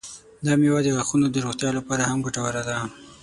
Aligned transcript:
دا 0.45 0.53
میوه 0.61 0.79
د 0.83 0.87
غاښونو 0.95 1.27
د 1.31 1.37
روغتیا 1.45 1.69
لپاره 1.77 2.03
هم 2.05 2.19
ګټوره 2.25 2.61
ده. 2.69 2.77